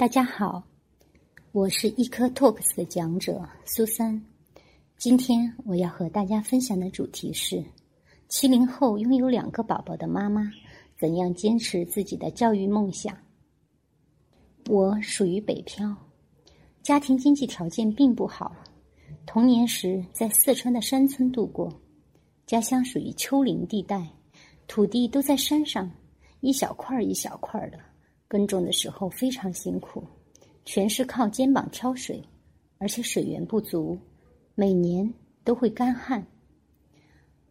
[0.00, 0.62] 大家好，
[1.52, 4.18] 我是一颗 Talks 的讲者苏珊。
[4.96, 7.62] 今天我要和大家分享的主题是：
[8.26, 10.50] 七零后拥有两个宝宝的妈妈
[10.98, 13.14] 怎样坚持自己的教育梦想。
[14.70, 15.94] 我属于北漂，
[16.82, 18.56] 家庭经济条件并不好，
[19.26, 21.70] 童年时在四川的山村度过，
[22.46, 24.08] 家乡属于丘陵地带，
[24.66, 25.90] 土地都在山上，
[26.40, 27.78] 一小块一小块的。
[28.30, 30.04] 耕种的时候非常辛苦，
[30.64, 32.22] 全是靠肩膀挑水，
[32.78, 33.98] 而且水源不足，
[34.54, 35.12] 每年
[35.42, 36.24] 都会干旱。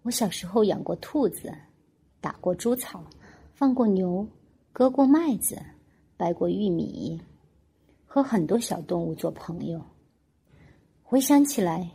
[0.03, 1.53] 我小时候养过兔子，
[2.21, 3.03] 打过猪草，
[3.53, 4.25] 放过牛，
[4.71, 5.61] 割过麦子，
[6.15, 7.19] 掰过玉米，
[8.05, 9.83] 和很多小动物做朋友。
[11.03, 11.91] 回想起来，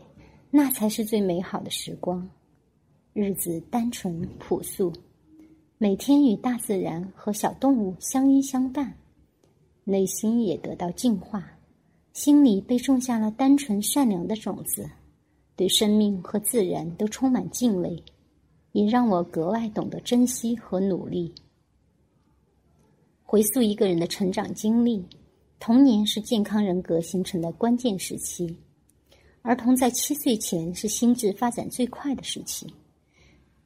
[0.51, 2.29] 那才是最美好的时光，
[3.15, 4.93] 日子单纯朴素。
[5.77, 8.97] 每天与大自然和小动物相依相伴，
[9.83, 11.45] 内心也得到净化，
[12.13, 14.89] 心里被种下了单纯善良的种子，
[15.57, 18.01] 对生命和自然都充满敬畏，
[18.71, 21.35] 也让我格外懂得珍惜和努力。
[23.25, 25.05] 回溯一个人的成长经历，
[25.59, 28.57] 童年是健康人格形成的关键时期，
[29.43, 32.73] 儿童在七岁前是心智发展最快的时期。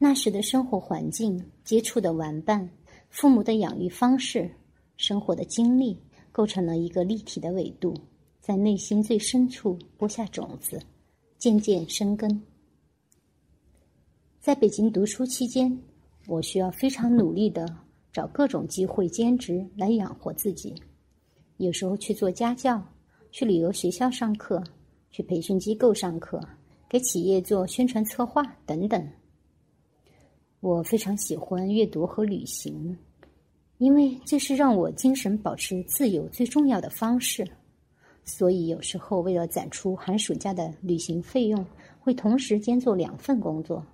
[0.01, 2.71] 那时的生活环境、接触的玩伴、
[3.11, 4.49] 父母的养育方式、
[4.97, 7.93] 生活的经历，构成了一个立体的纬度，
[8.41, 10.81] 在内心最深处播下种子，
[11.37, 12.41] 渐渐生根。
[14.41, 15.77] 在北京读书期间，
[16.29, 17.67] 我需要非常努力的
[18.13, 20.81] 找各种机会兼职来养活自己，
[21.57, 22.81] 有时候去做家教，
[23.33, 24.63] 去旅游学校上课，
[25.11, 26.41] 去培训机构上课，
[26.89, 29.05] 给企业做宣传策划等等。
[30.61, 32.99] 我非常喜欢阅读和旅行，
[33.79, 37.47] 因为这是让我精神保持自由最重要的方式。
[38.25, 41.65] 所以有时候为了攒出寒暑假的旅行费用，
[42.01, 43.87] 会同时兼做两份工作。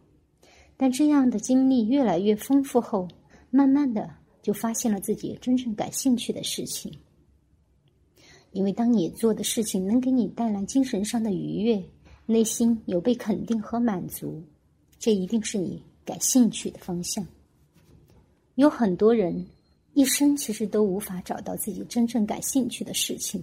[0.79, 3.07] 但这样的经历越来越丰富后，
[3.51, 4.11] 慢慢的
[4.41, 6.91] 就发现了自己真正感兴趣的事情。
[8.53, 11.85] 因为当你做的事情能给你带来精神上的愉悦，
[12.25, 14.43] 内心有被肯定和满足，
[14.99, 15.83] 这一定是你。
[16.05, 17.27] 感兴趣的方向，
[18.57, 19.47] 有很多人
[19.95, 23.43] 一生其实都无法找到自己真正感兴趣的事情，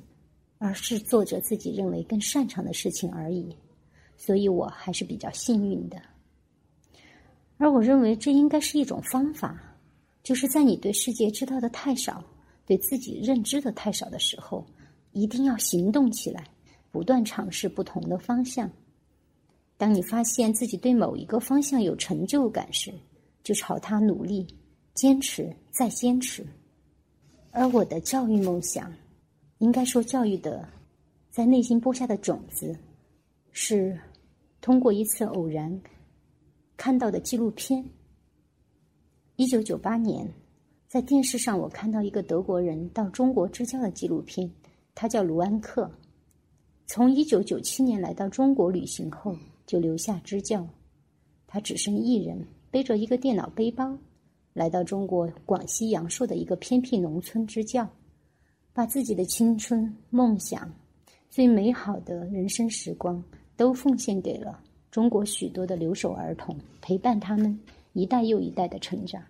[0.57, 3.55] 而是做着自己认为更擅长的事情而已。
[4.15, 5.99] 所以我还是比较幸运的。
[7.57, 9.59] 而我认为这应该是一种方法，
[10.23, 12.23] 就是在你对世界知道的太少，
[12.65, 14.63] 对自己认知的太少的时候，
[15.13, 16.47] 一定要行动起来，
[16.91, 18.69] 不断尝试不同的方向。
[19.81, 22.93] 当你发现自己对某一个方向有成就感时，
[23.41, 24.45] 就朝他努力，
[24.93, 26.45] 坚持再坚持。
[27.49, 28.93] 而我的教育梦想，
[29.57, 30.69] 应该说教育的，
[31.31, 32.77] 在内心播下的种子，
[33.49, 33.99] 是
[34.61, 35.81] 通过一次偶然
[36.77, 37.83] 看到的纪录片。
[39.35, 40.31] 一九九八年，
[40.87, 44.47] 在电视上我看到一个德国人到中国支教的纪录片，
[44.93, 45.89] 他叫卢安克，
[46.85, 49.35] 从一九九七年来到中国旅行后。
[49.71, 50.67] 就留下支教，
[51.47, 53.97] 他只身一人，背着一个电脑背包，
[54.51, 57.87] 来到中国广西阳朔的一个偏僻农村支教，
[58.73, 60.69] 把自己的青春、梦想、
[61.29, 63.23] 最美好的人生时光
[63.55, 64.61] 都奉献给了
[64.91, 67.57] 中国许多的留守儿童，陪伴他们
[67.93, 69.23] 一代又一代的成长。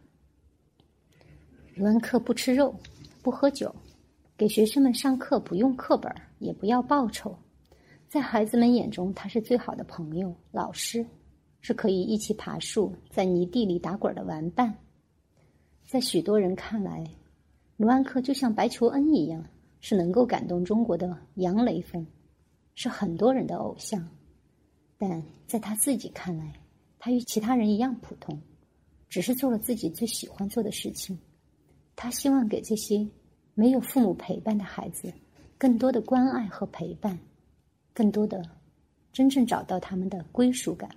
[1.75, 2.73] 卢安克不吃肉，
[3.21, 3.71] 不喝酒，
[4.35, 7.37] 给学生们上课不用课本，也不要报酬。
[8.11, 11.07] 在孩子们眼中，他是最好的朋友、老师，
[11.61, 14.77] 是可以一起爬树、在泥地里打滚的玩伴。
[15.87, 17.05] 在许多人看来，
[17.77, 19.41] 卢安克就像白求恩一样，
[19.79, 22.05] 是能够感动中国的杨雷锋，
[22.75, 24.05] 是很多人的偶像。
[24.97, 26.51] 但在他自己看来，
[26.99, 28.37] 他与其他人一样普通，
[29.07, 31.17] 只是做了自己最喜欢做的事情。
[31.95, 33.07] 他希望给这些
[33.53, 35.13] 没有父母陪伴的孩子
[35.57, 37.17] 更多的关爱和陪伴。
[37.93, 38.41] 更多的，
[39.11, 40.89] 真正找到他们的归属感。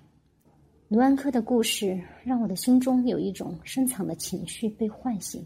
[0.89, 5.45] 卢安克的故事让我的心中有一种深藏的情绪被唤醒，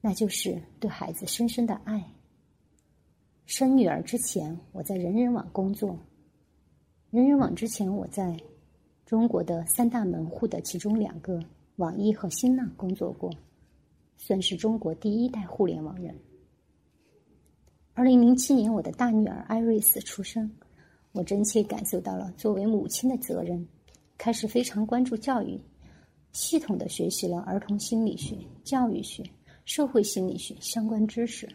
[0.00, 2.02] 那就是对孩子深深的爱。
[3.44, 5.90] 生女儿之前，我在人人网工作；
[7.10, 8.34] 人人网之前，我在
[9.04, 11.42] 中国的三大门户的其中两个
[11.76, 13.30] 网易和新浪工作过，
[14.16, 16.14] 算是中国第一代互联网人。
[17.92, 20.50] 二零零七年，我的大女儿艾瑞斯出生。
[21.12, 23.66] 我真切感受到了作为母亲的责任，
[24.16, 25.60] 开始非常关注教育，
[26.32, 29.24] 系统的学习了儿童心理学、教育学、
[29.64, 31.48] 社会心理学相关知识，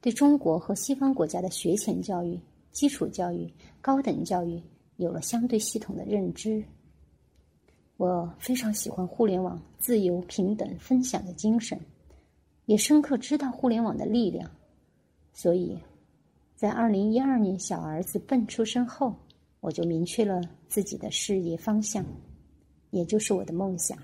[0.00, 2.38] 对中国和西方国家的学前教育、
[2.70, 3.50] 基础教育、
[3.80, 4.62] 高等教育
[4.96, 6.62] 有了相对系统的认知。
[7.96, 11.80] 我非常喜欢互联网自由、平等、分享的精神，
[12.66, 14.50] 也深刻知道互联网的力量，
[15.32, 15.78] 所以，
[16.62, 19.12] 在二零一二年小儿子笨出生后，
[19.58, 22.06] 我就明确了自己的事业方向，
[22.92, 23.98] 也就是我的梦想。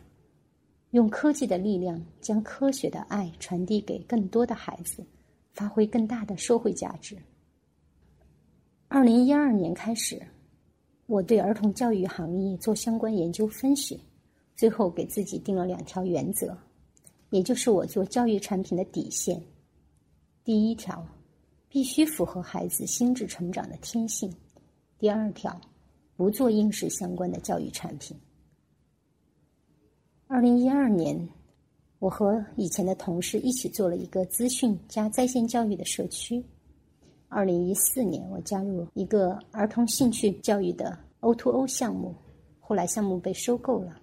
[0.91, 5.07] 用科技的力量，将科学的爱传递给更多的孩子，
[5.53, 7.17] 发挥更大的社会价值。
[8.89, 10.21] 二零一二年开始，
[11.07, 14.01] 我对儿童教育行业做相关研究分析，
[14.57, 16.59] 最后给自己定了两条原则，
[17.31, 19.41] 也就是我做教育产品的底线。
[20.43, 21.07] 第一条，
[21.69, 24.31] 必须符合孩子心智成长的天性；
[24.99, 25.61] 第二条，
[26.17, 28.17] 不做应试相关的教育产品。
[30.27, 31.29] 二零一二年，
[31.99, 36.43] 我和以前的同事一起做了一个资讯加在线教育的社区。
[37.29, 42.15] 二零一四年，我加入一个儿童兴趣教育的 O to O 项目，
[42.61, 44.01] 后来项目被收购了。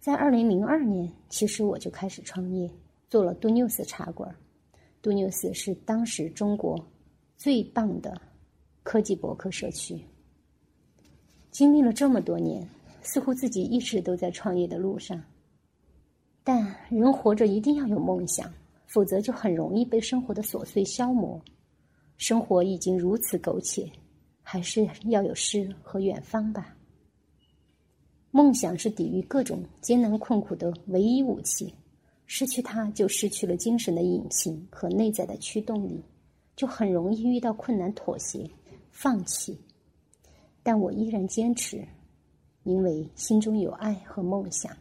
[0.00, 2.70] 在二零零二年，其实我就开始创业，
[3.10, 4.34] 做了 Do News 茶馆。
[5.02, 6.82] Do News 是当时中国
[7.36, 8.18] 最棒的
[8.82, 10.00] 科技博客社区。
[11.50, 12.66] 经历了这么多年。
[13.04, 15.20] 似乎自己一直都在创业的路上，
[16.44, 18.48] 但人活着一定要有梦想，
[18.86, 21.42] 否则就很容易被生活的琐碎消磨。
[22.16, 23.90] 生活已经如此苟且，
[24.40, 26.76] 还是要有诗和远方吧。
[28.30, 31.74] 梦想是抵御各种艰难困苦的唯一武器，
[32.34, 36.02] 失去它就失去了精神的引擎和内在的驱动力，
[36.56, 38.48] 就很容易遇到困难妥协、
[38.90, 39.60] 放弃。
[40.62, 41.86] 但我依然坚持。
[42.62, 44.74] 因为心中有爱和梦想。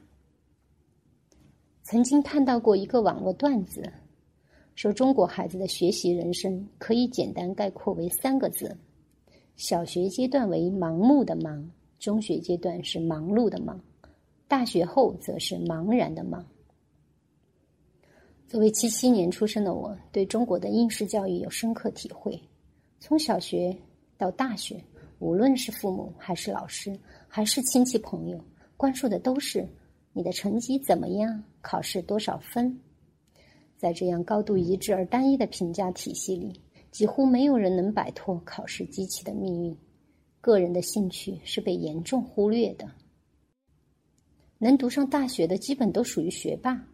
[1.83, 3.83] 曾经看到过一个网络段子，
[4.75, 8.77] 说中国孩子的学习人生可以简单概括为三个字：
[9.57, 11.62] 小学阶段为盲目的盲，
[12.00, 13.77] 中学阶段是忙碌的忙，
[14.47, 16.42] 大学后则是茫然的茫。
[18.51, 22.38] 作为七七年出生的我，对中国的应试教育有深刻体会。
[23.00, 23.74] 从小学
[24.18, 24.75] 到大学，
[25.19, 26.94] 无论是父母还是老师。
[27.30, 28.38] 还是亲戚朋友
[28.75, 29.65] 关注的都是
[30.12, 32.77] 你的成绩怎么样，考试多少分。
[33.77, 36.59] 在这样高度一致而单一的评价体系里，
[36.92, 39.74] 几乎没有人能摆脱考试机器的命运。
[40.42, 42.86] 个人的兴趣是被严重忽略的。
[44.57, 46.86] 能读上大学的基本都属于学霸，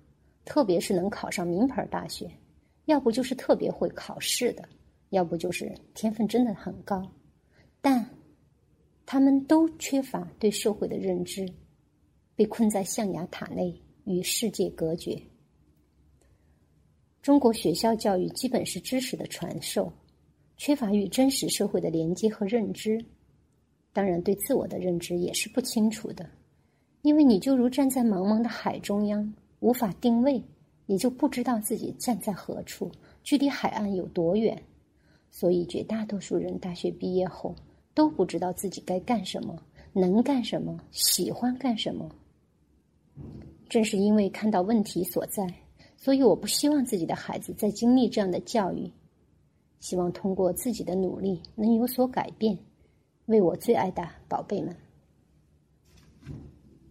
[0.48, 2.28] 特别是能考上名牌大学，
[2.86, 4.68] 要不就是特别会考试的，
[5.10, 7.08] 要不就是天分真的很高。
[7.80, 8.04] 但。
[9.10, 11.48] 他们都缺乏对社会的认知，
[12.36, 13.74] 被困在象牙塔内，
[14.04, 15.18] 与世界隔绝。
[17.22, 19.90] 中国学校教育基本是知识的传授，
[20.58, 23.00] 缺乏与真实社会的连接和认知。
[23.94, 26.30] 当然，对自我的认知也是不清楚的，
[27.02, 30.44] 因为你就如站在茫茫的海中央，无法定位，
[30.86, 32.92] 也就不知道自己站在何处，
[33.24, 34.62] 距离海岸有多远。
[35.32, 37.56] 所以，绝大多数人大学毕业后。
[37.94, 39.60] 都不知道自己该干什么，
[39.92, 42.08] 能干什么，喜欢干什么。
[43.68, 45.52] 正是因为看到问题所在，
[45.98, 48.88] 所以我不希望自己的孩子再经历这样的教育，
[49.80, 52.56] 希望通过自己的努力能有所改变。
[53.26, 54.76] 为我最爱的宝贝们，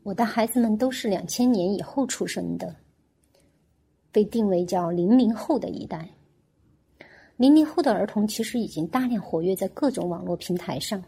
[0.07, 2.73] 我的孩子们都是两千年以后出生的，
[4.13, 6.09] 被定为叫零零后的一代。
[7.37, 11.03] 零零后的儿童其实已经大量活跃在各种网络平台上。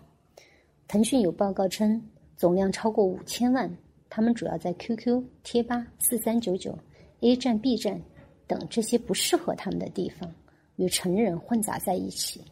[0.88, 2.02] 腾讯有报告称，
[2.36, 3.72] 总量超过五千万。
[4.10, 6.76] 他们主要在 QQ、贴吧、四三九九、
[7.20, 8.02] A 站、B 站
[8.48, 10.28] 等这些不适合他们的地方，
[10.74, 12.42] 与成人混杂在一起。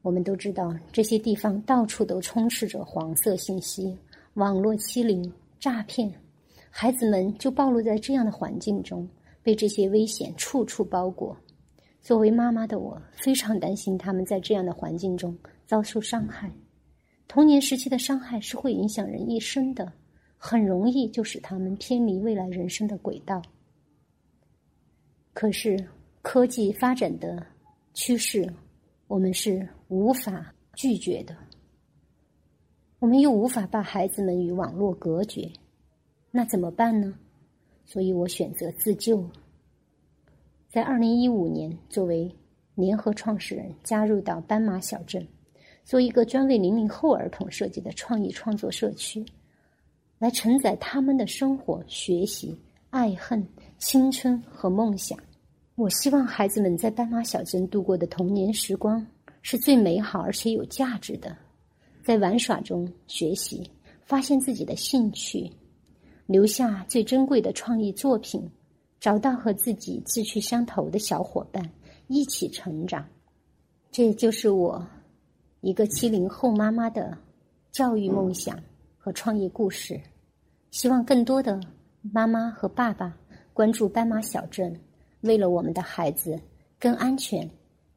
[0.00, 3.94] 我们都知道，这些地方到处都充斥着黄色信息、
[4.40, 6.10] 网络欺凌、诈骗，
[6.70, 9.06] 孩子们就暴露在这样的环境中，
[9.42, 11.36] 被这些危险处处包裹。
[12.00, 16.50] 作为妈妈的我，非常担心他们在这样的环境中遭受伤害。
[17.28, 19.92] 童年时期的伤害是会影响人一生的，
[20.38, 23.42] 很容易就使他们偏离未来人生的轨道。
[25.34, 25.76] 可是
[26.22, 27.46] 科技发展的
[27.92, 28.50] 趋势，
[29.06, 31.36] 我们是无法拒绝的。
[33.00, 35.50] 我们又无法把孩子们与网络隔绝，
[36.30, 37.14] 那怎么办呢？
[37.86, 39.24] 所以我选择自救。
[40.68, 42.30] 在二零一五年，作为
[42.74, 45.26] 联合创始人，加入到斑马小镇，
[45.82, 49.24] 做一个专为零零后儿童设计的创意创作社区，
[50.18, 52.54] 来承载他们的生活、学习、
[52.90, 53.42] 爱恨、
[53.78, 55.18] 青春和梦想。
[55.74, 59.04] 我希望孩子们在斑马小镇度过的童年时光
[59.40, 61.34] 是最美好而且有价值的，
[62.10, 63.70] 在玩耍中学习，
[64.02, 65.48] 发现自己的兴趣，
[66.26, 68.42] 留下最珍贵的创意作品，
[68.98, 71.62] 找到和自己志趣相投的小伙伴，
[72.08, 73.06] 一起成长。
[73.92, 74.84] 这就是我
[75.60, 77.16] 一个七零后妈妈的
[77.70, 78.60] 教育梦想
[78.98, 80.00] 和创业故事。
[80.72, 81.60] 希望更多的
[82.02, 83.16] 妈妈和爸爸
[83.52, 84.76] 关注斑马小镇。
[85.20, 86.36] 为了我们的孩子
[86.76, 87.48] 更安全、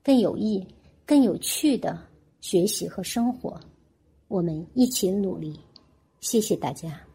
[0.03, 0.63] 更有益、
[1.03, 1.99] 更有趣的
[2.41, 3.59] 学习和生活，
[4.33, 5.59] 我们一起努力。
[6.19, 7.12] 谢谢大家。